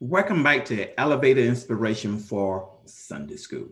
Welcome 0.00 0.44
back 0.44 0.64
to 0.66 1.00
Elevated 1.00 1.44
Inspiration 1.44 2.20
for 2.20 2.70
Sunday 2.84 3.34
School. 3.34 3.66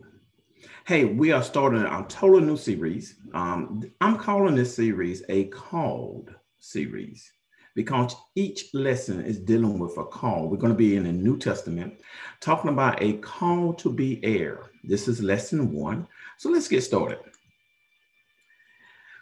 Hey, 0.85 1.05
we 1.05 1.31
are 1.31 1.41
starting 1.41 1.83
a 1.83 2.05
total 2.09 2.41
new 2.41 2.57
series. 2.57 3.15
Um, 3.33 3.89
I'm 4.01 4.17
calling 4.17 4.53
this 4.53 4.75
series 4.75 5.23
a 5.29 5.45
called 5.45 6.35
series 6.59 7.31
because 7.75 8.13
each 8.35 8.73
lesson 8.73 9.23
is 9.23 9.39
dealing 9.39 9.79
with 9.79 9.97
a 9.97 10.03
call. 10.03 10.49
We're 10.49 10.57
going 10.57 10.73
to 10.73 10.77
be 10.77 10.97
in 10.97 11.03
the 11.03 11.13
New 11.13 11.37
Testament 11.37 12.01
talking 12.41 12.71
about 12.71 13.01
a 13.01 13.13
call 13.19 13.73
to 13.75 13.89
be 13.89 14.19
heir. 14.21 14.71
This 14.83 15.07
is 15.07 15.23
lesson 15.23 15.71
one. 15.71 16.09
So 16.39 16.49
let's 16.49 16.67
get 16.67 16.81
started. 16.81 17.19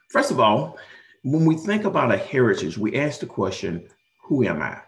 First 0.10 0.32
of 0.32 0.40
all, 0.40 0.80
when 1.24 1.46
we 1.46 1.56
think 1.56 1.86
about 1.86 2.12
a 2.12 2.18
heritage, 2.18 2.80
we 2.80 2.98
ask 2.98 3.20
the 3.20 3.28
question, 3.28 3.90
Who 4.24 4.44
am 4.44 4.64
I? 4.64 4.82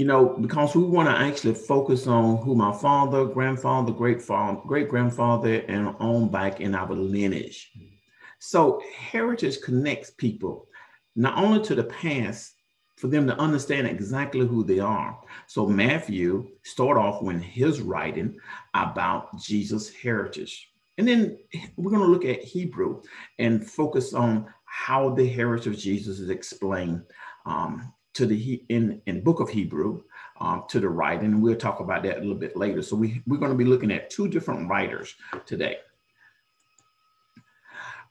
You 0.00 0.06
know, 0.06 0.34
because 0.40 0.74
we 0.74 0.82
want 0.82 1.10
to 1.10 1.14
actually 1.14 1.52
focus 1.52 2.06
on 2.06 2.38
who 2.38 2.54
my 2.54 2.72
father, 2.72 3.26
grandfather, 3.26 3.92
great 3.92 4.22
father, 4.22 4.58
great 4.66 4.88
grandfather, 4.88 5.56
and 5.68 5.94
on 6.00 6.30
back 6.30 6.58
in 6.62 6.74
our 6.74 6.94
lineage. 6.94 7.70
So 8.38 8.80
heritage 8.98 9.60
connects 9.60 10.10
people 10.10 10.68
not 11.16 11.36
only 11.36 11.62
to 11.64 11.74
the 11.74 11.84
past 11.84 12.54
for 12.96 13.08
them 13.08 13.26
to 13.26 13.36
understand 13.38 13.88
exactly 13.88 14.46
who 14.46 14.64
they 14.64 14.78
are. 14.78 15.20
So 15.48 15.66
Matthew 15.66 16.48
start 16.62 16.96
off 16.96 17.22
when 17.22 17.38
his 17.38 17.82
writing 17.82 18.38
about 18.72 19.38
Jesus' 19.38 19.92
heritage. 19.92 20.66
And 20.96 21.06
then 21.06 21.36
we're 21.76 21.90
going 21.90 22.02
to 22.02 22.08
look 22.08 22.24
at 22.24 22.42
Hebrew 22.42 23.02
and 23.38 23.70
focus 23.70 24.14
on 24.14 24.46
how 24.64 25.10
the 25.10 25.28
heritage 25.28 25.66
of 25.66 25.76
Jesus 25.76 26.20
is 26.20 26.30
explained 26.30 27.02
um, 27.44 27.92
to 28.14 28.26
the 28.26 28.62
in 28.68 29.00
in 29.06 29.22
book 29.22 29.40
of 29.40 29.48
Hebrew 29.48 30.02
um, 30.40 30.64
to 30.68 30.80
the 30.80 30.88
right, 30.88 31.20
and 31.20 31.42
we'll 31.42 31.56
talk 31.56 31.80
about 31.80 32.02
that 32.04 32.18
a 32.18 32.20
little 32.20 32.34
bit 32.34 32.56
later. 32.56 32.82
So 32.82 32.96
we 32.96 33.22
we're 33.26 33.38
going 33.38 33.52
to 33.52 33.58
be 33.58 33.64
looking 33.64 33.92
at 33.92 34.10
two 34.10 34.28
different 34.28 34.68
writers 34.68 35.14
today. 35.46 35.78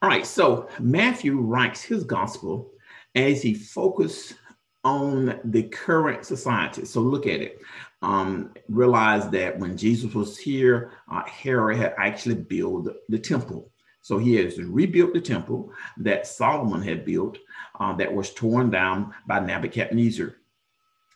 All 0.02 0.08
right, 0.08 0.24
so 0.24 0.68
Matthew 0.78 1.38
writes 1.38 1.82
his 1.82 2.04
gospel 2.04 2.70
as 3.14 3.42
he 3.42 3.52
focused 3.52 4.34
on 4.82 5.38
the 5.44 5.64
current 5.64 6.24
society. 6.24 6.86
So 6.86 7.00
look 7.00 7.26
at 7.26 7.40
it. 7.40 7.60
Um, 8.00 8.54
realize 8.68 9.28
that 9.30 9.58
when 9.58 9.76
Jesus 9.76 10.14
was 10.14 10.38
here, 10.38 10.92
uh, 11.10 11.22
Herod 11.26 11.76
had 11.76 11.94
actually 11.98 12.36
built 12.36 12.88
the 13.10 13.18
temple. 13.18 13.70
So 14.02 14.18
he 14.18 14.36
has 14.36 14.58
rebuilt 14.58 15.12
the 15.12 15.20
temple 15.20 15.72
that 15.98 16.26
Solomon 16.26 16.82
had 16.82 17.04
built 17.04 17.38
uh, 17.78 17.94
that 17.94 18.12
was 18.12 18.32
torn 18.32 18.70
down 18.70 19.14
by 19.26 19.40
Nebuchadnezzar. 19.40 20.36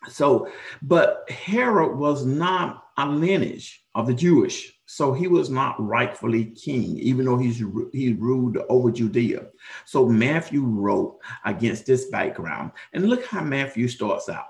So, 0.09 0.49
but 0.83 1.29
Herod 1.31 1.97
was 1.97 2.27
not 2.27 2.89
a 2.99 3.07
lineage 3.07 3.85
of 3.95 4.07
the 4.07 4.15
Jewish. 4.15 4.73
So 4.87 5.13
he 5.13 5.29
was 5.29 5.49
not 5.49 5.77
rightfully 5.79 6.45
king, 6.45 6.99
even 6.99 7.25
though 7.25 7.39
he's 7.39 7.63
he 7.93 8.13
ruled 8.13 8.59
over 8.69 8.91
Judea. 8.91 9.47
So 9.87 10.07
Matthew 10.07 10.63
wrote 10.63 11.19
against 11.45 11.87
this 11.87 12.07
background. 12.07 12.73
And 12.93 13.09
look 13.09 13.25
how 13.25 13.43
Matthew 13.43 13.89
starts 13.89 14.29
out. 14.29 14.49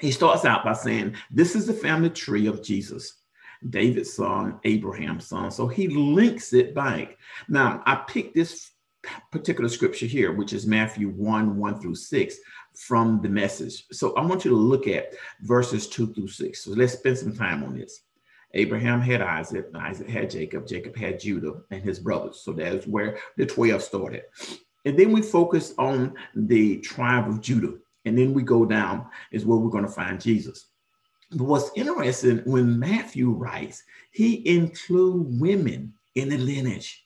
He 0.00 0.10
starts 0.10 0.44
out 0.44 0.64
by 0.64 0.72
saying, 0.72 1.14
This 1.30 1.54
is 1.54 1.66
the 1.66 1.72
family 1.72 2.10
tree 2.10 2.46
of 2.46 2.62
Jesus. 2.62 3.22
David's 3.70 4.12
son, 4.12 4.58
Abraham's 4.64 5.26
son. 5.26 5.50
So 5.50 5.66
he 5.66 5.88
links 5.88 6.52
it 6.52 6.74
back. 6.74 7.18
Now, 7.48 7.82
I 7.86 7.96
picked 7.96 8.34
this 8.34 8.70
particular 9.30 9.68
scripture 9.68 10.06
here, 10.06 10.32
which 10.32 10.52
is 10.52 10.66
Matthew 10.66 11.08
1 11.10 11.56
1 11.56 11.80
through 11.80 11.94
6 11.94 12.36
from 12.76 13.20
the 13.22 13.28
message. 13.28 13.84
So 13.92 14.14
I 14.14 14.24
want 14.24 14.44
you 14.44 14.50
to 14.50 14.56
look 14.56 14.86
at 14.86 15.14
verses 15.42 15.88
2 15.88 16.12
through 16.12 16.28
6. 16.28 16.64
So 16.64 16.70
let's 16.72 16.94
spend 16.94 17.18
some 17.18 17.36
time 17.36 17.64
on 17.64 17.78
this. 17.78 18.02
Abraham 18.54 19.00
had 19.00 19.20
Isaac, 19.22 19.66
Isaac 19.74 20.08
had 20.08 20.30
Jacob, 20.30 20.66
Jacob 20.66 20.96
had 20.96 21.20
Judah 21.20 21.60
and 21.70 21.82
his 21.82 21.98
brothers. 21.98 22.40
So 22.40 22.52
that's 22.52 22.86
where 22.86 23.18
the 23.36 23.44
12 23.44 23.82
started. 23.82 24.22
And 24.84 24.98
then 24.98 25.12
we 25.12 25.20
focus 25.20 25.74
on 25.78 26.14
the 26.34 26.78
tribe 26.78 27.28
of 27.28 27.40
Judah. 27.40 27.74
And 28.04 28.16
then 28.16 28.32
we 28.32 28.42
go 28.42 28.64
down 28.64 29.06
is 29.32 29.44
where 29.44 29.58
we're 29.58 29.70
going 29.70 29.84
to 29.84 29.90
find 29.90 30.20
Jesus. 30.20 30.66
What's 31.32 31.70
interesting 31.74 32.38
when 32.44 32.78
Matthew 32.78 33.30
writes, 33.30 33.82
he 34.12 34.46
include 34.48 35.40
women 35.40 35.92
in 36.14 36.28
the 36.28 36.38
lineage. 36.38 37.04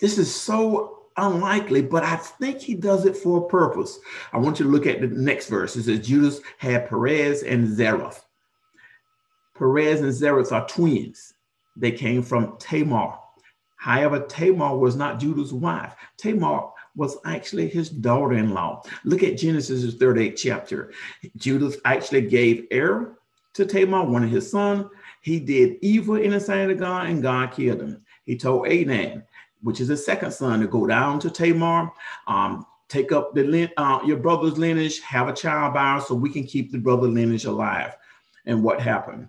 This 0.00 0.18
is 0.18 0.34
so 0.34 1.04
unlikely, 1.16 1.82
but 1.82 2.04
I 2.04 2.16
think 2.16 2.60
he 2.60 2.74
does 2.74 3.06
it 3.06 3.16
for 3.16 3.38
a 3.38 3.48
purpose. 3.48 3.98
I 4.32 4.38
want 4.38 4.58
you 4.58 4.66
to 4.66 4.70
look 4.70 4.86
at 4.86 5.00
the 5.00 5.06
next 5.06 5.48
verse. 5.48 5.76
It 5.76 5.84
says 5.84 6.06
Judas 6.06 6.40
had 6.58 6.88
Perez 6.88 7.42
and 7.42 7.68
Zerah. 7.74 8.12
Perez 9.56 10.00
and 10.02 10.12
Zerah 10.12 10.48
are 10.52 10.66
twins. 10.68 11.32
They 11.76 11.92
came 11.92 12.22
from 12.22 12.56
Tamar. 12.58 13.18
However, 13.76 14.20
Tamar 14.20 14.76
was 14.76 14.96
not 14.96 15.20
Judah's 15.20 15.52
wife. 15.52 15.94
Tamar 16.16 16.70
was 16.94 17.18
actually 17.24 17.68
his 17.68 17.90
daughter-in-law. 17.90 18.82
Look 19.04 19.22
at 19.22 19.36
Genesis' 19.38 19.94
38 19.94 20.36
chapter. 20.36 20.92
Judas 21.36 21.76
actually 21.84 22.22
gave 22.22 22.66
Er 22.72 23.15
to 23.56 23.66
Tamar, 23.66 24.04
one 24.04 24.24
of 24.24 24.30
his 24.30 24.50
sons. 24.50 24.86
He 25.22 25.40
did 25.40 25.78
evil 25.82 26.16
in 26.16 26.30
the 26.30 26.40
sight 26.40 26.70
of 26.70 26.78
God, 26.78 27.08
and 27.08 27.22
God 27.22 27.52
killed 27.52 27.80
him. 27.80 28.02
He 28.24 28.36
told 28.36 28.68
Anan, 28.68 29.24
which 29.62 29.80
is 29.80 29.88
his 29.88 30.04
second 30.04 30.32
son, 30.32 30.60
to 30.60 30.66
go 30.66 30.86
down 30.86 31.18
to 31.20 31.30
Tamar, 31.30 31.90
um, 32.26 32.66
take 32.88 33.12
up 33.12 33.34
the 33.34 33.70
uh, 33.76 34.00
your 34.04 34.18
brother's 34.18 34.58
lineage, 34.58 35.00
have 35.00 35.28
a 35.28 35.32
child 35.32 35.74
by 35.74 35.94
her, 35.94 36.00
so 36.00 36.14
we 36.14 36.30
can 36.30 36.44
keep 36.44 36.70
the 36.70 36.78
brother 36.78 37.08
lineage 37.08 37.44
alive. 37.44 37.96
And 38.44 38.62
what 38.62 38.80
happened? 38.80 39.28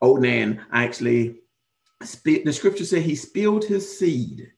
Onan 0.00 0.60
actually, 0.72 1.40
the 2.24 2.52
scripture 2.52 2.84
said 2.84 3.02
he 3.02 3.16
spilled 3.16 3.64
his 3.64 3.98
seed 3.98 4.52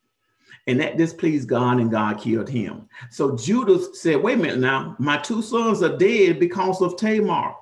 and 0.67 0.81
that 0.81 0.97
displeased 0.97 1.49
God, 1.49 1.79
and 1.79 1.91
God 1.91 2.21
killed 2.21 2.49
him. 2.49 2.89
So 3.11 3.37
Judas 3.37 4.01
said, 4.01 4.17
Wait 4.17 4.35
a 4.35 4.37
minute 4.37 4.59
now, 4.59 4.97
my 4.99 5.17
two 5.19 5.41
sons 5.41 5.83
are 5.83 5.97
dead 5.97 6.41
because 6.41 6.83
of 6.83 6.97
Tamar. 6.97 7.55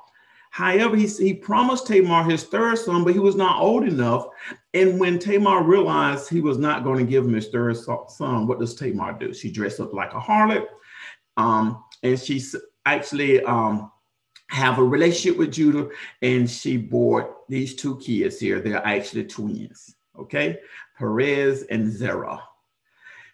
However, 0.54 0.94
he, 0.94 1.08
he 1.08 1.34
promised 1.34 1.88
Tamar 1.88 2.22
his 2.22 2.44
third 2.44 2.78
son, 2.78 3.02
but 3.02 3.12
he 3.12 3.18
was 3.18 3.34
not 3.34 3.60
old 3.60 3.88
enough. 3.88 4.28
And 4.72 5.00
when 5.00 5.18
Tamar 5.18 5.64
realized 5.64 6.28
he 6.28 6.40
was 6.40 6.58
not 6.58 6.84
going 6.84 7.04
to 7.04 7.10
give 7.10 7.24
him 7.24 7.32
his 7.32 7.48
third 7.48 7.76
son, 7.76 8.46
what 8.46 8.60
does 8.60 8.76
Tamar 8.76 9.14
do? 9.18 9.34
She 9.34 9.50
dressed 9.50 9.80
up 9.80 9.92
like 9.92 10.14
a 10.14 10.20
harlot, 10.20 10.66
um, 11.36 11.82
and 12.04 12.16
she 12.20 12.40
actually 12.86 13.42
um, 13.42 13.90
have 14.46 14.78
a 14.78 14.84
relationship 14.84 15.36
with 15.36 15.50
Judah, 15.50 15.88
and 16.22 16.48
she 16.48 16.76
bore 16.76 17.34
these 17.48 17.74
two 17.74 17.98
kids 17.98 18.38
here. 18.38 18.60
They're 18.60 18.86
actually 18.86 19.24
twins. 19.24 19.96
Okay, 20.16 20.60
Perez 20.96 21.64
and 21.64 21.90
Zerah. 21.90 22.40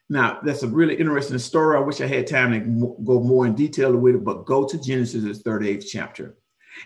Now, 0.09 0.41
that's 0.43 0.63
a 0.63 0.69
really 0.69 0.95
interesting 0.95 1.37
story. 1.37 1.77
I 1.77 1.81
wish 1.81 2.01
I 2.01 2.07
had 2.07 2.27
time 2.27 2.53
to 2.53 2.97
go 3.05 3.21
more 3.21 3.45
in 3.45 3.55
detail 3.55 3.95
with 3.95 4.15
it, 4.15 4.25
but 4.25 4.47
go 4.47 4.67
to 4.67 4.81
Genesis' 4.81 5.43
38th 5.43 5.85
chapter. 5.87 6.39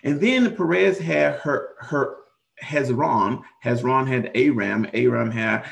And 0.03 0.19
then 0.19 0.55
Perez 0.55 0.97
had 0.99 1.35
her 1.39 1.75
her 1.79 2.17
Hezron. 2.63 3.41
Hezron 3.63 4.07
had 4.07 4.31
Aram. 4.35 4.87
Aram 4.93 5.31
had 5.31 5.65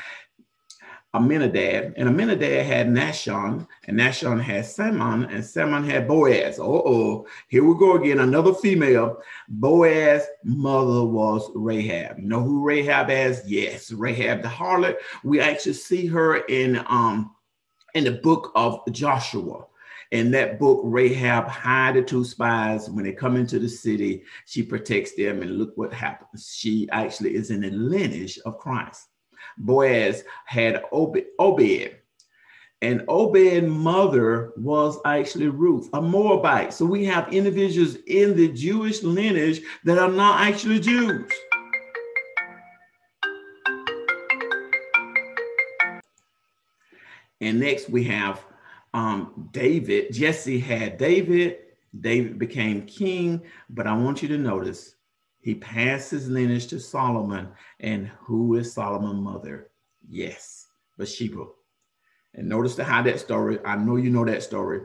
Amminadab, 1.14 1.94
and 1.96 2.08
Amminadab 2.08 2.66
had 2.66 2.88
Nahshon, 2.88 3.68
and 3.86 3.98
Nahshon 3.98 4.40
had 4.40 4.66
Salmon, 4.66 5.24
and 5.30 5.44
Salmon 5.44 5.84
had 5.84 6.08
Boaz. 6.08 6.58
Oh, 6.58 6.82
oh, 6.84 7.26
here 7.48 7.64
we 7.64 7.78
go 7.78 7.94
again, 7.94 8.18
another 8.18 8.52
female. 8.52 9.18
Boaz' 9.48 10.26
mother 10.42 11.04
was 11.04 11.48
Rahab. 11.54 12.18
You 12.18 12.26
know 12.26 12.42
who 12.42 12.66
Rahab 12.66 13.10
is? 13.10 13.42
Yes, 13.46 13.92
Rahab 13.92 14.42
the 14.42 14.48
harlot. 14.48 14.96
We 15.22 15.38
actually 15.38 15.74
see 15.74 16.06
her 16.06 16.38
in 16.46 16.84
um 16.88 17.34
in 17.94 18.04
the 18.04 18.12
book 18.12 18.50
of 18.56 18.80
Joshua. 18.90 19.66
In 20.10 20.30
that 20.32 20.58
book, 20.58 20.80
Rahab 20.84 21.48
hired 21.48 21.96
the 21.96 22.02
two 22.02 22.24
spies. 22.24 22.88
When 22.88 23.04
they 23.04 23.12
come 23.12 23.36
into 23.36 23.58
the 23.58 23.68
city, 23.68 24.22
she 24.46 24.62
protects 24.62 25.14
them. 25.14 25.42
And 25.42 25.58
look 25.58 25.76
what 25.76 25.92
happens. 25.92 26.54
She 26.56 26.88
actually 26.90 27.34
is 27.34 27.50
in 27.50 27.62
the 27.62 27.70
lineage 27.70 28.38
of 28.44 28.58
Christ. 28.58 29.08
Boaz 29.58 30.24
had 30.46 30.82
Obed 30.92 31.24
and 32.84 33.02
Obed's 33.08 33.66
mother 33.66 34.52
was 34.58 34.98
actually 35.06 35.48
Ruth, 35.48 35.88
a 35.94 36.02
Moabite. 36.02 36.74
So 36.74 36.84
we 36.84 37.02
have 37.06 37.32
individuals 37.32 37.96
in 38.06 38.36
the 38.36 38.48
Jewish 38.48 39.02
lineage 39.02 39.62
that 39.84 39.96
are 39.96 40.10
not 40.10 40.42
actually 40.42 40.80
Jews. 40.80 41.30
And 47.40 47.58
next 47.58 47.88
we 47.88 48.04
have 48.04 48.44
um, 48.94 49.48
David, 49.50 50.12
Jesse 50.12 50.60
had 50.60 50.96
David, 50.96 51.58
David 52.00 52.38
became 52.38 52.86
king, 52.86 53.42
but 53.68 53.86
I 53.86 53.92
want 53.92 54.22
you 54.22 54.28
to 54.28 54.38
notice 54.38 54.94
he 55.40 55.56
passed 55.56 56.12
his 56.12 56.30
lineage 56.30 56.68
to 56.68 56.80
Solomon. 56.80 57.48
And 57.80 58.06
who 58.20 58.54
is 58.54 58.72
Solomon's 58.72 59.20
mother? 59.20 59.70
Yes, 60.08 60.68
Bathsheba. 60.96 61.44
And 62.34 62.48
notice 62.48 62.76
the, 62.76 62.84
how 62.84 63.02
that 63.02 63.20
story, 63.20 63.58
I 63.64 63.76
know 63.76 63.96
you 63.96 64.10
know 64.10 64.24
that 64.24 64.42
story. 64.42 64.80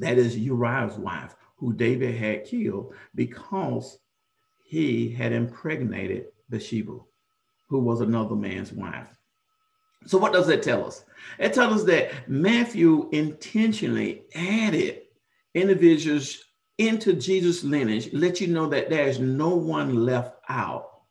That 0.00 0.18
is 0.18 0.36
Uriah's 0.36 0.96
wife, 0.96 1.34
who 1.56 1.72
David 1.72 2.16
had 2.16 2.44
killed 2.44 2.94
because 3.14 3.98
he 4.64 5.10
had 5.10 5.32
impregnated 5.32 6.26
Bathsheba, 6.48 6.98
who 7.68 7.78
was 7.78 8.00
another 8.00 8.36
man's 8.36 8.72
wife. 8.72 9.08
So, 10.06 10.18
what 10.18 10.32
does 10.32 10.46
that 10.46 10.62
tell 10.62 10.86
us? 10.86 11.04
It 11.38 11.52
tells 11.52 11.80
us 11.80 11.84
that 11.84 12.28
Matthew 12.28 13.08
intentionally 13.12 14.22
added 14.34 15.02
individuals 15.54 16.38
into 16.78 17.12
Jesus' 17.12 17.62
lineage, 17.62 18.10
let 18.12 18.40
you 18.40 18.46
know 18.46 18.66
that 18.68 18.88
there's 18.88 19.18
no 19.18 19.54
one 19.54 20.06
left 20.06 20.36
out 20.48 21.02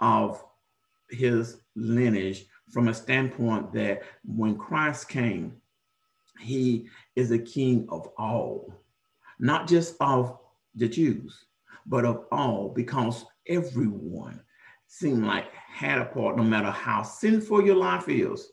of 0.00 0.42
his 1.10 1.60
lineage 1.74 2.46
from 2.70 2.88
a 2.88 2.94
standpoint 2.94 3.72
that 3.72 4.02
when 4.24 4.56
Christ 4.56 5.08
came, 5.08 5.56
he 6.38 6.88
is 7.16 7.30
a 7.32 7.38
king 7.38 7.86
of 7.90 8.08
all, 8.16 8.72
not 9.38 9.68
just 9.68 9.96
of 10.00 10.38
the 10.74 10.88
Jews, 10.88 11.46
but 11.86 12.04
of 12.04 12.24
all, 12.30 12.68
because 12.68 13.24
everyone 13.48 14.40
seemed 14.92 15.24
like 15.24 15.46
had 15.54 15.98
a 15.98 16.04
part, 16.04 16.36
no 16.36 16.42
matter 16.42 16.70
how 16.70 17.02
sinful 17.02 17.64
your 17.64 17.76
life 17.76 18.10
is, 18.10 18.52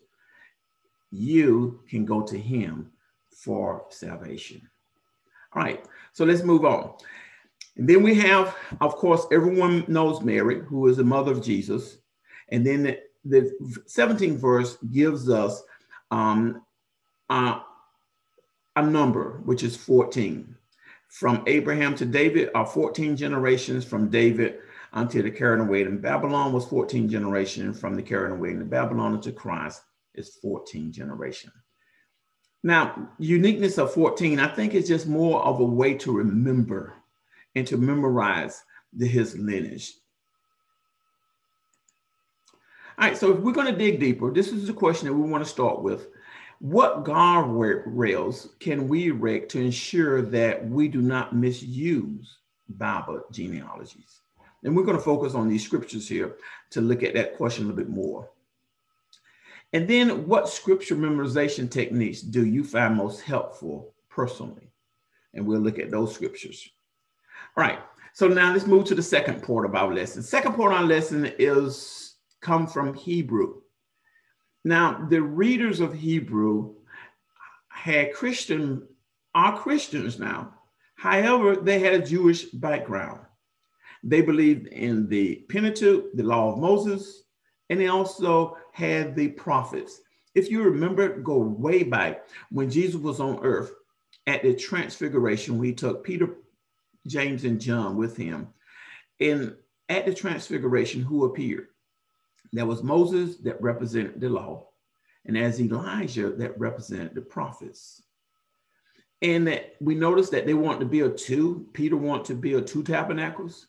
you 1.11 1.81
can 1.89 2.05
go 2.05 2.21
to 2.21 2.37
him 2.37 2.89
for 3.29 3.85
salvation. 3.89 4.61
All 5.53 5.61
right, 5.61 5.83
so 6.13 6.23
let's 6.23 6.43
move 6.43 6.63
on. 6.63 6.93
And 7.75 7.89
then 7.89 8.03
we 8.03 8.15
have, 8.15 8.55
of 8.79 8.95
course, 8.95 9.27
everyone 9.33 9.83
knows 9.89 10.21
Mary, 10.21 10.61
who 10.61 10.87
is 10.87 10.95
the 10.95 11.03
mother 11.03 11.33
of 11.33 11.43
Jesus. 11.43 11.97
And 12.53 12.65
then 12.65 12.83
the, 12.83 12.99
the 13.25 13.53
17th 13.87 14.37
verse 14.37 14.77
gives 14.93 15.29
us 15.29 15.61
um, 16.09 16.61
uh, 17.29 17.59
a 18.77 18.81
number, 18.81 19.41
which 19.43 19.63
is 19.63 19.75
14. 19.75 20.55
From 21.09 21.43
Abraham 21.47 21.95
to 21.95 22.05
David 22.05 22.49
are 22.55 22.65
14 22.65 23.17
generations. 23.17 23.83
From 23.83 24.09
David 24.09 24.59
until 24.93 25.23
the 25.23 25.31
carrying 25.31 25.65
away 25.65 25.81
in 25.81 25.99
Babylon 25.99 26.53
was 26.53 26.65
14 26.65 27.09
generations. 27.09 27.79
From 27.79 27.95
the 27.95 28.01
carrying 28.01 28.37
away 28.37 28.49
in 28.49 28.67
Babylon 28.67 29.19
to 29.21 29.31
Christ 29.31 29.81
is 30.15 30.37
14 30.41 30.91
generations. 30.91 31.53
Now, 32.63 33.09
uniqueness 33.19 33.77
of 33.77 33.93
14, 33.93 34.39
I 34.39 34.47
think 34.47 34.73
is 34.73 34.87
just 34.87 35.07
more 35.07 35.41
of 35.43 35.59
a 35.59 35.65
way 35.65 35.93
to 35.95 36.11
remember 36.11 36.95
and 37.55 37.65
to 37.67 37.77
memorize 37.77 38.63
the, 38.93 39.07
his 39.07 39.37
lineage. 39.37 39.93
All 42.97 43.07
right, 43.07 43.17
so 43.17 43.31
if 43.31 43.39
we're 43.39 43.53
going 43.53 43.73
to 43.73 43.79
dig 43.79 43.99
deeper, 43.99 44.29
this 44.29 44.49
is 44.49 44.67
the 44.67 44.73
question 44.73 45.07
that 45.07 45.13
we 45.13 45.29
want 45.29 45.43
to 45.43 45.49
start 45.49 45.81
with. 45.81 46.09
What 46.59 47.05
guardrails 47.05 48.59
can 48.59 48.89
we 48.89 49.07
erect 49.07 49.51
to 49.51 49.61
ensure 49.61 50.21
that 50.23 50.67
we 50.67 50.89
do 50.89 51.01
not 51.01 51.33
misuse 51.33 52.39
Bible 52.67 53.21
genealogies? 53.31 54.19
And 54.63 54.75
we're 54.75 54.83
going 54.83 54.97
to 54.97 55.03
focus 55.03 55.35
on 55.35 55.47
these 55.47 55.63
scriptures 55.63 56.07
here 56.07 56.35
to 56.71 56.81
look 56.81 57.03
at 57.03 57.13
that 57.13 57.37
question 57.37 57.65
a 57.65 57.67
little 57.67 57.83
bit 57.83 57.89
more. 57.89 58.29
And 59.71 59.87
then, 59.87 60.27
what 60.27 60.49
scripture 60.49 60.95
memorization 60.95 61.69
techniques 61.69 62.21
do 62.21 62.45
you 62.45 62.63
find 62.63 62.95
most 62.95 63.21
helpful 63.21 63.93
personally? 64.09 64.71
And 65.33 65.45
we'll 65.45 65.59
look 65.59 65.79
at 65.79 65.91
those 65.91 66.13
scriptures. 66.13 66.67
All 67.55 67.63
right. 67.63 67.79
So 68.13 68.27
now 68.27 68.51
let's 68.51 68.65
move 68.65 68.85
to 68.85 68.95
the 68.95 69.03
second 69.03 69.43
part 69.43 69.65
of 69.65 69.75
our 69.75 69.93
lesson. 69.93 70.23
Second 70.23 70.55
part 70.55 70.73
of 70.73 70.79
our 70.79 70.85
lesson 70.85 71.31
is 71.37 72.15
come 72.41 72.67
from 72.67 72.93
Hebrew. 72.93 73.61
Now, 74.65 75.07
the 75.09 75.21
readers 75.21 75.79
of 75.79 75.93
Hebrew 75.93 76.75
had 77.69 78.13
Christian, 78.13 78.87
are 79.33 79.57
Christians 79.57 80.19
now. 80.19 80.55
However, 80.95 81.55
they 81.55 81.79
had 81.79 81.93
a 81.93 82.05
Jewish 82.05 82.45
background. 82.45 83.21
They 84.03 84.21
believed 84.21 84.67
in 84.67 85.09
the 85.09 85.45
Pentateuch, 85.49 86.15
the 86.15 86.23
law 86.23 86.51
of 86.51 86.59
Moses, 86.59 87.23
and 87.69 87.79
they 87.79 87.87
also 87.87 88.57
had 88.73 89.15
the 89.15 89.29
prophets. 89.29 90.01
If 90.35 90.49
you 90.49 90.63
remember, 90.63 91.19
go 91.19 91.37
way 91.37 91.83
back 91.83 92.27
when 92.49 92.69
Jesus 92.69 92.95
was 92.95 93.19
on 93.19 93.39
earth 93.43 93.73
at 94.25 94.43
the 94.43 94.55
transfiguration, 94.55 95.57
we 95.57 95.73
took 95.73 96.03
Peter, 96.03 96.35
James, 97.07 97.43
and 97.43 97.59
John 97.59 97.97
with 97.97 98.15
him. 98.15 98.47
And 99.19 99.55
at 99.89 100.05
the 100.05 100.13
transfiguration, 100.13 101.01
who 101.01 101.25
appeared? 101.25 101.67
There 102.51 102.65
was 102.65 102.83
Moses 102.83 103.37
that 103.37 103.61
represented 103.61 104.21
the 104.21 104.29
law, 104.29 104.69
and 105.25 105.37
as 105.37 105.59
Elijah 105.59 106.31
that 106.31 106.59
represented 106.59 107.15
the 107.15 107.21
prophets. 107.21 108.01
And 109.21 109.47
that 109.47 109.75
we 109.81 109.95
noticed 109.95 110.31
that 110.31 110.45
they 110.45 110.53
wanted 110.53 110.79
to 110.79 110.85
build 110.85 111.17
two. 111.17 111.67
Peter 111.73 111.97
wanted 111.97 112.25
to 112.27 112.35
build 112.35 112.67
two 112.67 112.83
tabernacles. 112.83 113.67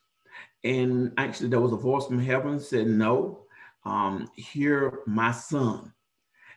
And 0.65 1.13
actually, 1.17 1.49
there 1.49 1.61
was 1.61 1.73
a 1.73 1.77
voice 1.77 2.07
from 2.07 2.19
heaven 2.19 2.61
said, 2.61 2.87
No, 2.87 3.45
um, 3.85 4.29
hear 4.37 5.01
my 5.07 5.33
son. 5.33 5.93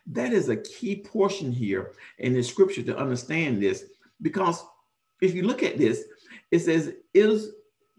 That 0.06 0.32
is 0.32 0.48
a 0.48 0.56
key 0.56 0.96
portion 0.96 1.50
here 1.50 1.92
in 2.18 2.34
the 2.34 2.42
scripture 2.42 2.82
to 2.82 2.98
understand 2.98 3.62
this, 3.62 3.84
because 4.20 4.62
if 5.22 5.34
you 5.34 5.42
look 5.42 5.62
at 5.62 5.78
this, 5.78 6.04
it 6.50 6.60
says, 6.60 6.92
is 7.14 7.52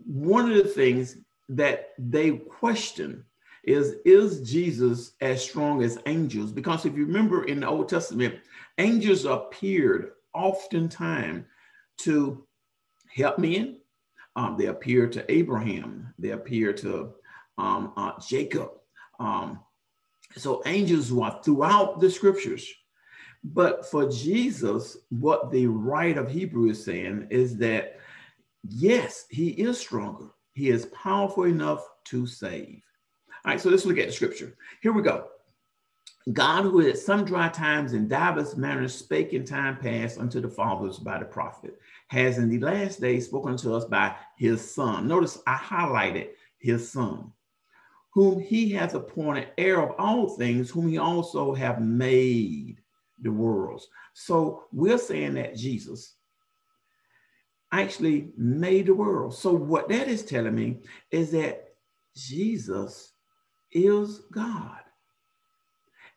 one 0.06 0.52
of 0.52 0.58
the 0.58 0.70
things 0.70 1.18
that 1.50 1.94
they 1.98 2.32
question 2.32 3.26
is, 3.64 3.96
is 4.06 4.48
Jesus 4.48 5.14
as 5.22 5.44
strong 5.44 5.84
as 5.84 5.98
angels? 6.06 6.52
Because 6.52 6.86
if 6.86 6.96
you 6.96 7.06
remember 7.06 7.46
in 7.46 7.62
the 7.62 7.68
Old 7.68 7.90
Testament, 7.90 8.36
angels 8.78 9.26
appeared 9.26 10.12
oftentimes 10.34 11.46
to 11.98 12.46
help 13.08 13.40
men. 13.40 13.80
Um, 14.36 14.58
they 14.58 14.66
appear 14.66 15.08
to 15.08 15.32
Abraham. 15.32 16.14
They 16.20 16.32
appear 16.32 16.74
to 16.74 17.14
um, 17.58 17.94
uh, 17.96 18.14
Jacob. 18.28 18.72
Um, 19.20 19.60
so 20.36 20.62
angels 20.66 21.12
were 21.12 21.40
throughout 21.44 22.00
the 22.00 22.12
scriptures. 22.12 22.68
But 23.44 23.90
for 23.90 24.10
Jesus, 24.10 24.98
what 25.10 25.52
the 25.52 25.68
writer 25.68 26.22
of 26.22 26.32
Hebrew 26.32 26.70
is 26.70 26.84
saying 26.84 27.28
is 27.30 27.58
that, 27.58 28.00
yes, 28.68 29.26
he 29.30 29.50
is 29.50 29.80
stronger. 29.80 30.30
He 30.54 30.70
is 30.70 30.88
powerful 30.88 31.44
enough 31.44 31.88
to 32.06 32.26
save. 32.26 32.82
All 33.46 33.52
right, 33.52 33.62
so 33.62 33.70
let's 33.70 33.86
look 33.86 34.00
at 34.00 34.08
the 34.08 34.14
scripture. 34.14 34.58
Here 34.82 34.92
we 34.92 35.04
go. 35.04 35.28
God, 36.34 36.64
who 36.64 36.88
at 36.88 36.98
some 36.98 37.24
dry 37.24 37.50
times 37.50 37.94
in 37.94 38.08
divers 38.08 38.56
manners 38.58 38.96
spake 38.96 39.34
in 39.34 39.46
time 39.46 39.78
past 39.78 40.18
unto 40.18 40.42
the 40.42 40.50
fathers 40.50 40.98
by 40.98 41.20
the 41.20 41.26
prophet, 41.26 41.80
has 42.08 42.40
in 42.40 42.50
the 42.50 42.60
last 42.60 43.00
days 43.00 43.26
spoken 43.26 43.52
unto 43.52 43.74
us 43.74 43.86
by 43.86 44.16
his 44.38 44.74
son. 44.74 45.08
Notice 45.08 45.40
I 45.46 45.56
highlighted 45.56 46.30
his 46.58 46.92
son 46.92 47.32
whom 48.16 48.40
he 48.40 48.72
hath 48.72 48.96
appointed 48.96 49.50
heir 49.58 49.82
of 49.82 49.94
all 50.00 50.30
things, 50.30 50.70
whom 50.70 50.88
he 50.88 50.98
also 50.98 51.54
have 51.54 51.82
made 51.82 52.78
the 53.22 53.32
worlds. 53.32 53.90
So 54.14 54.64
we're 54.72 54.98
saying 54.98 55.34
that 55.34 55.58
Jesus 55.58 56.16
actually 57.74 58.32
made 58.38 58.86
the 58.86 58.94
world. 58.94 59.36
So 59.36 59.52
what 59.52 59.90
that 59.90 60.08
is 60.08 60.24
telling 60.24 60.56
me 60.56 60.80
is 61.12 61.32
that 61.32 61.76
Jesus 62.16 63.12
is 63.74 64.22
God. 64.32 64.80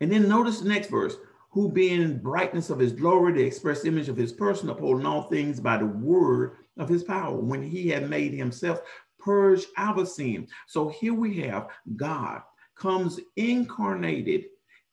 And 0.01 0.13
then 0.13 0.29
notice 0.29 0.61
the 0.61 0.69
next 0.69 0.91
verse, 0.91 1.17
who 1.51 1.73
being 1.73 2.19
brightness 2.19 2.71
of 2.71 2.79
his 2.79 2.93
glory, 2.93 3.33
the 3.33 3.43
express 3.43 3.85
image 3.85 4.09
of 4.09 4.17
his 4.17 4.33
person, 4.33 4.69
upholding 4.69 5.07
all 5.07 5.23
things 5.23 5.61
by 5.61 5.79
the 5.79 5.87
word 5.87 6.57
of 6.77 6.89
his 6.89 7.03
power, 7.03 7.37
when 7.37 7.63
he 7.63 7.89
had 7.89 8.09
made 8.09 8.33
himself 8.33 8.81
purge 9.19 9.67
our 9.77 10.07
sin. 10.07 10.47
So 10.67 10.89
here 10.89 11.15
we 11.15 11.39
have 11.41 11.69
God 11.97 12.43
comes 12.77 13.19
incarnated 13.37 14.45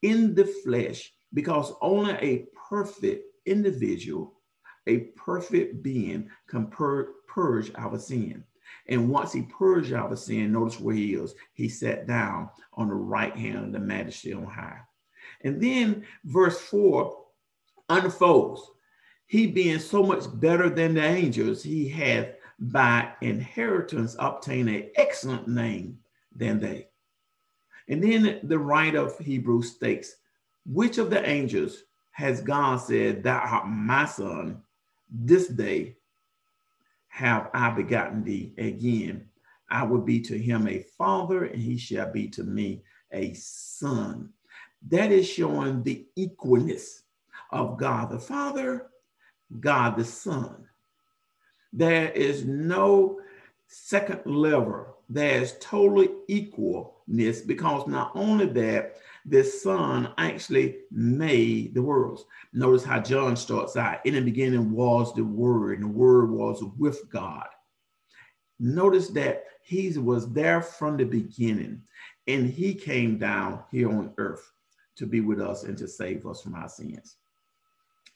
in 0.02 0.34
the 0.34 0.46
flesh 0.46 1.12
because 1.34 1.74
only 1.82 2.14
a 2.14 2.46
perfect 2.70 3.26
individual, 3.46 4.40
a 4.88 5.00
perfect 5.16 5.84
being 5.84 6.30
can 6.48 6.68
pur- 6.68 7.14
purge 7.28 7.72
our 7.78 8.00
sin. 8.00 8.44
And 8.88 9.10
once 9.10 9.34
he 9.34 9.44
purged 9.44 9.94
our 9.94 10.16
sin, 10.16 10.52
notice 10.52 10.80
where 10.80 10.96
he 10.96 11.14
is. 11.14 11.36
He 11.54 11.70
sat 11.70 12.08
down 12.08 12.50
on 12.74 12.88
the 12.88 12.96
right 12.96 13.36
hand 13.36 13.58
of 13.58 13.72
the 13.72 13.80
majesty 13.80 14.34
on 14.34 14.46
high. 14.46 14.80
And 15.42 15.62
then 15.62 16.06
verse 16.24 16.60
4 16.62 17.16
unfolds. 17.90 18.72
He 19.28 19.48
being 19.48 19.80
so 19.80 20.04
much 20.04 20.24
better 20.40 20.70
than 20.70 20.94
the 20.94 21.04
angels, 21.04 21.64
he 21.64 21.90
hath 21.90 22.30
by 22.60 23.12
inheritance 23.22 24.16
obtained 24.20 24.70
an 24.70 24.90
excellent 24.96 25.48
name 25.48 26.00
than 26.36 26.60
they. 26.60 26.88
And 27.88 28.04
then 28.04 28.40
the 28.44 28.60
writer 28.60 29.00
of 29.00 29.18
Hebrews 29.20 29.72
states, 29.72 30.16
which 30.66 30.98
of 30.98 31.10
the 31.10 31.28
angels 31.28 31.84
has 32.12 32.42
God 32.42 32.78
said, 32.78 33.24
Thou 33.24 33.40
art 33.40 33.68
my 33.68 34.06
son, 34.06 34.62
this 35.10 35.48
day 35.48 35.98
have 37.08 37.50
I 37.54 37.70
begotten 37.70 38.24
thee 38.24 38.54
again. 38.58 39.30
I 39.70 39.84
will 39.84 40.02
be 40.02 40.20
to 40.22 40.38
him 40.38 40.68
a 40.68 40.86
father, 40.98 41.46
and 41.46 41.62
he 41.62 41.78
shall 41.78 42.12
be 42.12 42.28
to 42.30 42.44
me 42.44 42.84
a 43.12 43.34
son. 43.34 44.30
That 44.90 45.12
is 45.12 45.28
showing 45.28 45.84
the 45.84 46.06
equalness 46.18 47.02
of 47.52 47.78
God 47.78 48.10
the 48.12 48.20
Father, 48.20 48.88
God 49.60 49.98
the 49.98 50.06
Son. 50.06 50.68
There 51.74 52.12
is 52.12 52.46
no 52.46 53.20
second 53.68 54.26
level, 54.26 54.98
there's 55.10 55.58
totally 55.60 56.10
equalness 56.30 57.46
because 57.46 57.88
not 57.88 58.12
only 58.16 58.46
that, 58.48 58.98
the 59.26 59.44
Son 59.44 60.14
actually 60.18 60.78
made 60.92 61.74
the 61.74 61.82
worlds. 61.82 62.26
Notice 62.54 62.84
how 62.84 63.00
John 63.00 63.36
starts 63.36 63.76
out. 63.76 64.06
In 64.06 64.14
the 64.14 64.22
beginning 64.22 64.72
was 64.72 65.14
the 65.14 65.24
Word, 65.24 65.80
and 65.80 65.84
the 65.84 65.98
Word 65.98 66.30
was 66.30 66.64
with 66.78 67.10
God. 67.10 67.48
Notice 68.60 69.10
that 69.10 69.46
he 69.64 69.98
was 69.98 70.32
there 70.32 70.62
from 70.62 70.96
the 70.96 71.06
beginning, 71.06 71.82
and 72.28 72.50
he 72.50 72.74
came 72.74 73.18
down 73.18 73.64
here 73.72 73.90
on 73.90 74.14
earth 74.18 74.52
to 74.96 75.06
be 75.06 75.22
with 75.22 75.42
us 75.42 75.64
and 75.64 75.78
to 75.78 75.88
save 75.88 76.26
us 76.26 76.42
from 76.42 76.56
our 76.56 76.70
sins. 76.70 77.18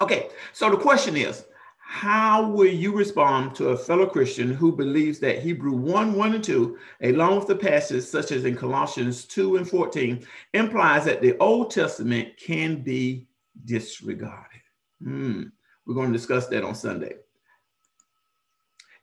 Okay, 0.01 0.29
so 0.53 0.69
the 0.69 0.77
question 0.77 1.17
is 1.17 1.45
how 1.89 2.48
will 2.48 2.71
you 2.71 2.95
respond 2.95 3.55
to 3.55 3.69
a 3.69 3.77
fellow 3.77 4.05
Christian 4.05 4.53
who 4.53 4.71
believes 4.71 5.17
that 5.19 5.39
Hebrew 5.39 5.71
1, 5.71 6.13
1, 6.13 6.36
and 6.36 6.43
2, 6.43 6.77
along 7.01 7.38
with 7.38 7.48
the 7.48 7.55
passages 7.55 8.09
such 8.09 8.31
as 8.31 8.45
in 8.45 8.55
Colossians 8.55 9.25
2 9.25 9.57
and 9.57 9.67
14, 9.67 10.24
implies 10.53 11.05
that 11.05 11.19
the 11.19 11.36
Old 11.39 11.71
Testament 11.71 12.38
can 12.38 12.83
be 12.83 13.27
disregarded? 13.65 14.62
Hmm. 15.03 15.45
We're 15.86 15.95
going 15.95 16.12
to 16.12 16.17
discuss 16.17 16.45
that 16.50 16.63
on 16.63 16.75
Sunday. 16.75 17.15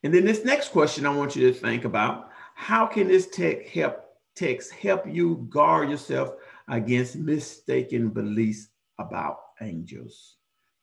And 0.04 0.14
then 0.14 0.24
this 0.24 0.44
next 0.44 0.68
question 0.68 1.06
I 1.06 1.10
want 1.10 1.34
you 1.34 1.52
to 1.52 1.58
think 1.58 1.84
about 1.84 2.30
how 2.54 2.86
can 2.86 3.08
this 3.08 3.26
text 3.26 3.68
help, 3.70 4.04
text 4.36 4.72
help 4.72 5.04
you 5.08 5.44
guard 5.50 5.90
yourself 5.90 6.34
against 6.68 7.16
mistaken 7.16 8.10
beliefs 8.10 8.68
about 8.98 9.38
angels? 9.60 10.36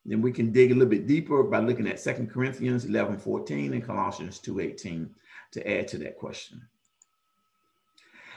Then 0.05 0.21
we 0.21 0.31
can 0.31 0.51
dig 0.51 0.71
a 0.71 0.73
little 0.73 0.89
bit 0.89 1.07
deeper 1.07 1.43
by 1.43 1.59
looking 1.59 1.87
at 1.87 1.99
Second 1.99 2.29
Corinthians 2.29 2.85
11 2.85 3.19
14 3.19 3.73
and 3.73 3.85
Colossians 3.85 4.39
2 4.39 4.59
18 4.59 5.09
to 5.51 5.71
add 5.71 5.87
to 5.89 5.97
that 5.99 6.17
question. 6.17 6.61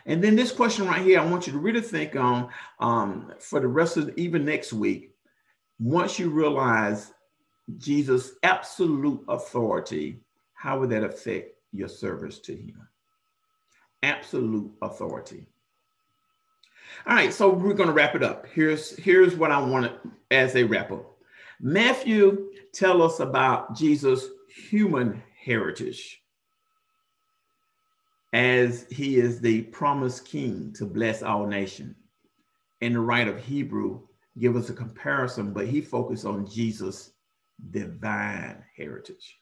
And 0.07 0.23
then 0.23 0.37
this 0.37 0.53
question 0.53 0.87
right 0.87 1.05
here, 1.05 1.19
I 1.19 1.27
want 1.27 1.47
you 1.47 1.53
to 1.53 1.59
really 1.59 1.81
think 1.81 2.15
on 2.15 2.49
um, 2.79 3.33
for 3.41 3.59
the 3.59 3.67
rest 3.67 3.97
of 3.97 4.07
the, 4.07 4.21
even 4.21 4.45
next 4.45 4.73
week. 4.73 5.11
Once 5.81 6.19
you 6.19 6.31
realize 6.31 7.13
Jesus' 7.77 8.33
absolute 8.45 9.23
authority, 9.29 10.21
how 10.55 10.79
would 10.79 10.91
that 10.91 11.03
affect 11.03 11.57
your 11.73 11.89
service 11.89 12.39
to 12.41 12.55
Him? 12.55 12.89
Absolute 14.03 14.73
authority. 14.81 15.49
All 17.07 17.15
right, 17.15 17.33
so 17.33 17.49
we're 17.49 17.75
going 17.75 17.89
to 17.89 17.95
wrap 17.95 18.15
it 18.15 18.23
up. 18.23 18.47
Here's 18.47 18.97
here's 18.97 19.37
what 19.37 19.51
I 19.51 19.61
want 19.61 19.93
as 20.31 20.57
a 20.57 20.65
wrap 20.65 20.91
up. 20.93 21.17
Matthew 21.61 22.51
tell 22.73 23.03
us 23.03 23.21
about 23.21 23.77
Jesus' 23.77 24.29
human 24.49 25.23
heritage 25.43 26.23
as 28.33 28.87
he 28.91 29.17
is 29.17 29.41
the 29.41 29.63
promised 29.63 30.27
king 30.27 30.73
to 30.77 30.85
bless 30.85 31.23
all 31.23 31.47
nations. 31.47 31.97
And 32.83 32.95
the 32.95 33.01
writer 33.01 33.35
of 33.35 33.43
Hebrew 33.43 34.03
give 34.39 34.57
us 34.57 34.69
a 34.69 34.75
comparison, 34.75 35.53
but 35.53 35.67
he 35.67 35.81
focused 35.81 36.27
on 36.27 36.47
Jesus' 36.47 37.13
divine 37.71 38.63
heritage. 38.77 39.39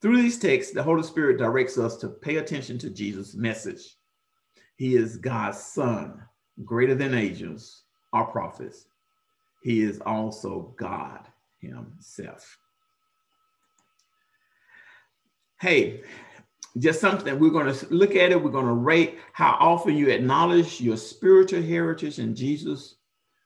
Through 0.00 0.22
these 0.22 0.38
texts, 0.38 0.72
the 0.72 0.82
Holy 0.82 1.02
Spirit 1.02 1.38
directs 1.38 1.76
us 1.78 1.96
to 1.98 2.08
pay 2.08 2.36
attention 2.36 2.78
to 2.78 2.90
Jesus' 2.90 3.34
message. 3.34 3.96
He 4.76 4.96
is 4.96 5.18
God's 5.18 5.58
son, 5.58 6.22
greater 6.64 6.94
than 6.94 7.14
angels 7.14 7.82
or 8.12 8.26
prophets. 8.26 8.86
He 9.62 9.82
is 9.82 10.00
also 10.00 10.74
God 10.76 11.26
himself. 11.60 12.58
Hey, 15.60 16.02
just 16.78 17.00
something 17.00 17.38
we're 17.38 17.50
going 17.50 17.72
to 17.72 17.94
look 17.94 18.16
at 18.16 18.32
it. 18.32 18.42
We're 18.42 18.50
going 18.50 18.66
to 18.66 18.72
rate 18.72 19.18
how 19.32 19.56
often 19.60 19.96
you 19.96 20.08
acknowledge 20.08 20.80
your 20.80 20.96
spiritual 20.96 21.62
heritage 21.62 22.18
in 22.18 22.34
Jesus. 22.34 22.96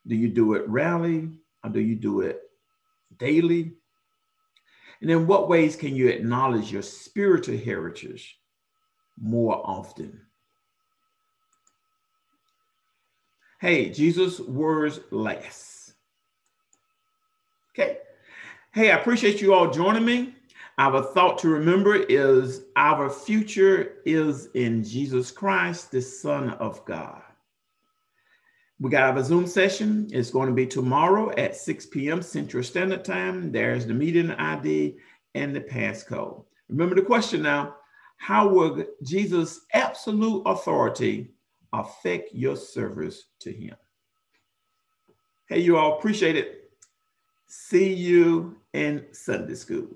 Do 0.06 0.14
you 0.14 0.28
do 0.28 0.54
it 0.54 0.66
rarely 0.68 1.30
or 1.62 1.70
do 1.70 1.80
you 1.80 1.96
do 1.96 2.20
it 2.20 2.40
daily? 3.18 3.72
And 5.00 5.10
in 5.10 5.26
what 5.26 5.48
ways 5.48 5.76
can 5.76 5.94
you 5.94 6.08
acknowledge 6.08 6.72
your 6.72 6.82
spiritual 6.82 7.58
heritage 7.58 8.38
more 9.20 9.60
often? 9.64 10.20
Hey, 13.66 13.90
Jesus' 13.90 14.38
words 14.38 15.00
last. 15.10 15.94
Okay. 17.74 17.98
Hey, 18.72 18.92
I 18.92 18.96
appreciate 18.96 19.40
you 19.40 19.54
all 19.54 19.68
joining 19.72 20.04
me. 20.04 20.36
Our 20.78 21.02
thought 21.02 21.36
to 21.38 21.48
remember 21.48 21.96
is 21.96 22.66
our 22.76 23.10
future 23.10 23.94
is 24.06 24.50
in 24.54 24.84
Jesus 24.84 25.32
Christ, 25.32 25.90
the 25.90 26.00
Son 26.00 26.50
of 26.50 26.84
God. 26.84 27.20
We 28.78 28.88
got 28.88 29.16
our 29.16 29.24
Zoom 29.24 29.48
session. 29.48 30.10
It's 30.12 30.30
going 30.30 30.46
to 30.46 30.54
be 30.54 30.68
tomorrow 30.68 31.34
at 31.36 31.56
6 31.56 31.86
p.m. 31.86 32.22
Central 32.22 32.62
Standard 32.62 33.04
Time. 33.04 33.50
There's 33.50 33.84
the 33.84 33.94
meeting 33.94 34.30
ID 34.30 34.96
and 35.34 35.56
the 35.56 35.60
passcode. 35.60 36.44
Remember 36.68 36.94
the 36.94 37.02
question 37.02 37.42
now 37.42 37.74
how 38.16 38.46
will 38.46 38.84
Jesus' 39.02 39.62
absolute 39.72 40.42
authority 40.46 41.32
affect 41.72 42.34
your 42.34 42.56
service 42.56 43.24
to 43.40 43.52
Him? 43.52 43.76
Hey, 45.48 45.60
you 45.60 45.76
all 45.76 45.98
appreciate 45.98 46.36
it. 46.36 46.70
See 47.46 47.92
you 47.92 48.56
in 48.72 49.06
Sunday 49.12 49.54
school. 49.54 49.88